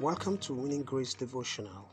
[0.00, 1.88] Welcome to Winning Grace Devotional.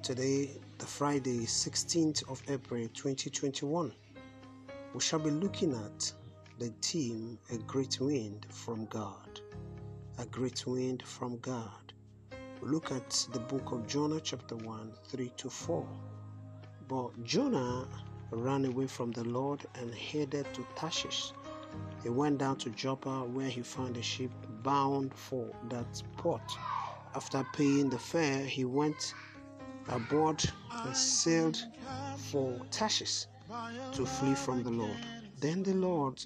[0.00, 3.92] Today, the Friday, 16th of April 2021,
[4.94, 6.12] we shall be looking at
[6.58, 9.40] the theme A Great Wind from God.
[10.18, 11.92] A Great Wind from God.
[12.62, 15.86] Look at the book of Jonah, chapter 1, 3 to 4.
[16.88, 17.86] But Jonah
[18.30, 21.32] ran away from the Lord and headed to Tarshish.
[22.02, 24.30] He went down to Joppa where he found a ship
[24.62, 26.42] bound for that port.
[27.12, 29.14] After paying the fare, he went
[29.88, 31.60] aboard and sailed
[32.16, 33.26] for Tarshish
[33.92, 35.04] to flee from the Lord.
[35.40, 36.24] Then the Lord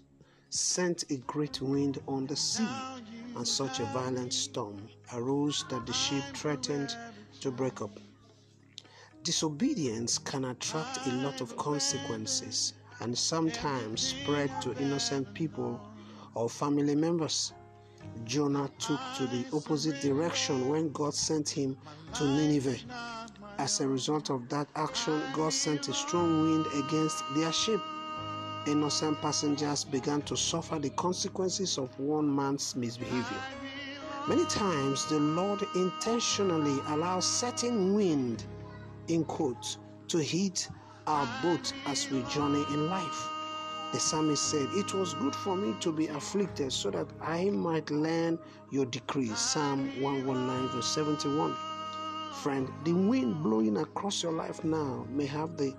[0.50, 2.68] sent a great wind on the sea,
[3.34, 6.94] and such a violent storm arose that the ship threatened
[7.41, 7.98] to break up.
[9.22, 15.80] Disobedience can attract a lot of consequences and sometimes spread to innocent people
[16.34, 17.55] or family members.
[18.24, 21.76] Jonah took to the opposite direction when God sent him
[22.14, 22.78] to Nineveh.
[23.58, 27.80] As a result of that action, God sent a strong wind against their ship.
[28.66, 33.42] Innocent passengers began to suffer the consequences of one man's misbehavior.
[34.27, 38.44] Many times, the Lord intentionally allows certain wind,
[39.08, 39.77] in quotes,
[40.08, 40.69] to hit
[41.06, 43.33] our boat as we journey in life.
[43.95, 47.92] The psalmist said, It was good for me to be afflicted so that I might
[47.92, 48.41] learn
[48.73, 49.39] your decrees.
[49.39, 51.55] Psalm 119, verse 71.
[52.42, 55.77] Friend, the wind blowing across your life now may have the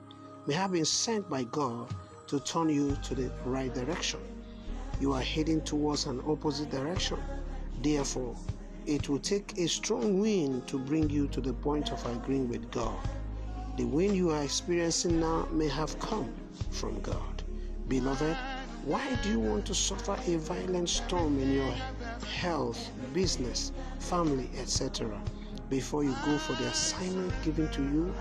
[0.48, 1.94] may have been sent by God
[2.28, 4.22] to turn you to the right direction.
[5.02, 7.20] You are heading towards an opposite direction.
[7.82, 8.38] Therefore,
[8.86, 12.72] it will take a strong wind to bring you to the point of agreeing with
[12.72, 12.98] God.
[13.76, 16.34] The wind you are experiencing now may have come
[16.72, 17.35] from God.
[17.88, 18.36] Beloved,
[18.86, 21.72] why do you want to suffer a violent storm in your
[22.40, 25.22] health, business, family, etc.
[25.70, 28.12] before you go for the assignment given to you?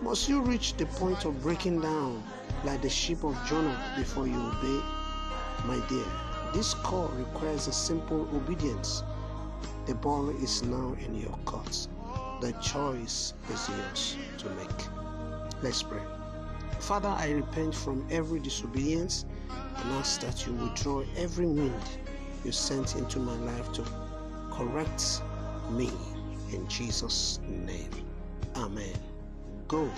[0.00, 2.24] Must you reach the point of breaking down
[2.64, 4.82] like the ship of Jonah before you obey?
[5.64, 6.06] My dear,
[6.52, 9.04] this call requires a simple obedience.
[9.86, 11.86] The ball is now in your court.
[12.40, 15.62] The choice is yours to make.
[15.62, 16.17] Let's pray.
[16.80, 21.82] Father, I repent from every disobedience and ask that you withdraw every wind
[22.44, 23.84] you sent into my life to
[24.50, 25.22] correct
[25.70, 25.90] me
[26.52, 27.90] in Jesus' name.
[28.56, 28.94] Amen.
[29.66, 29.90] Go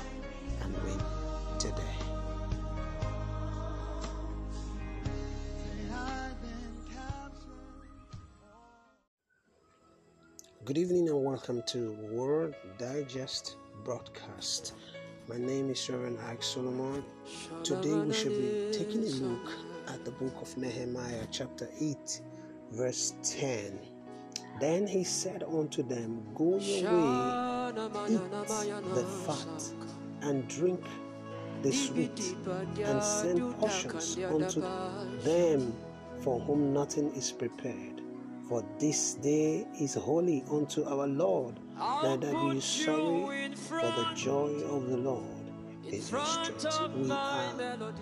[0.62, 0.98] and win
[1.58, 1.82] today.
[10.64, 14.74] Good evening and welcome to World Digest broadcast.
[15.30, 17.04] My name is Reverend Ike Solomon.
[17.62, 19.52] Today we shall be taking a look
[19.86, 22.20] at the book of Nehemiah, chapter 8,
[22.72, 23.78] verse 10.
[24.58, 27.70] Then he said unto them, Go your way,
[28.10, 28.30] eat
[28.92, 29.62] the fat,
[30.22, 30.84] and drink
[31.62, 32.34] the sweet,
[32.84, 34.62] and send portions unto
[35.22, 35.72] them
[36.24, 38.02] for whom nothing is prepared.
[38.50, 41.54] For this day is holy unto our Lord.
[41.78, 45.46] Neither be sorry, for the joy of the Lord
[45.86, 46.96] is your strength.
[46.96, 47.54] We are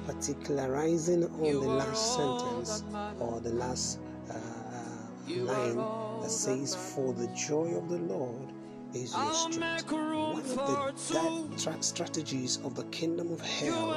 [0.06, 2.82] particularizing on the last sentence
[3.20, 3.98] or the last
[4.31, 4.38] uh,
[5.28, 5.76] line
[6.22, 8.48] that says, For the joy of the Lord
[8.94, 9.92] is your strength.
[9.92, 13.92] One of the tra- strategies of the kingdom of hell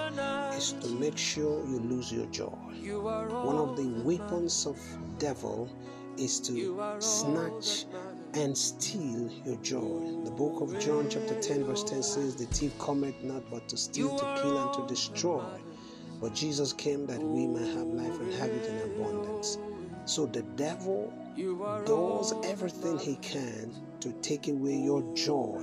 [0.53, 2.57] is to make sure you lose your joy.
[2.91, 4.77] One of the weapons of
[5.17, 5.69] devil
[6.17, 7.85] is to snatch
[8.33, 10.23] and steal your joy.
[10.23, 13.77] The book of John, chapter 10, verse 10 says, The thief cometh not but to
[13.77, 15.43] steal, to kill, and to destroy.
[16.21, 19.57] But Jesus came that we may have life and have it in abundance.
[20.05, 21.13] So the devil
[21.85, 25.61] does everything he can to take away your joy.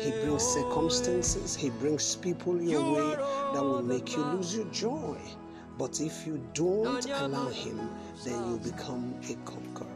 [0.00, 3.16] He brings circumstances, he brings people your way
[3.54, 5.18] that will make you lose your joy.
[5.78, 7.90] But if you don't allow him,
[8.24, 9.86] then you become a conqueror.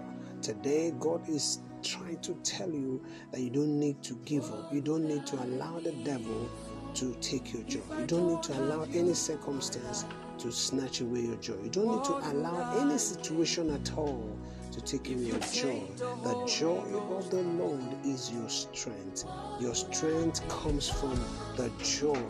[0.42, 3.02] Today, God is trying to tell you
[3.32, 4.72] that you don't need to give up.
[4.72, 6.49] You don't need to allow the devil
[6.94, 7.81] to take your joy.
[7.99, 10.05] You don't need to allow any circumstance
[10.38, 11.56] to snatch away your joy.
[11.62, 14.37] You don't need to allow any situation at all
[14.72, 15.82] to take away your joy.
[15.96, 16.84] The joy
[17.16, 19.25] of the Lord is your strength.
[19.60, 21.19] Your strength comes from
[21.56, 22.22] the joy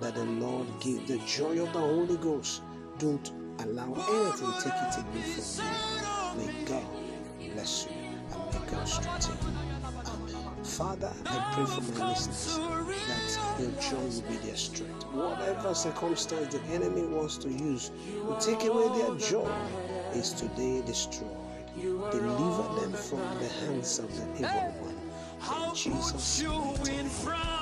[0.00, 2.62] that the Lord gives, the joy of the Holy Ghost.
[2.98, 5.64] Don't allow anything to take it away from
[6.40, 6.46] you.
[6.46, 6.86] May God
[7.52, 9.58] bless you and may God strengthen you.
[10.06, 10.64] Amen.
[10.64, 15.04] Father, I pray for my listeners that your joy will be their strength.
[15.12, 19.52] Whatever circumstance the enemy wants to use to take away their joy
[20.14, 21.36] is today destroyed.
[21.76, 25.68] Deliver them from the hands of the evil one.
[25.68, 27.55] In Jesus' you mighty in name.